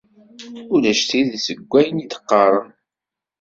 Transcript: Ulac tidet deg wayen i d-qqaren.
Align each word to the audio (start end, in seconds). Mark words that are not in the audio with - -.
Ulac 0.73 1.01
tidet 1.09 1.45
deg 1.55 1.59
wayen 1.69 2.03
i 2.03 2.05
d-qqaren. 2.11 2.69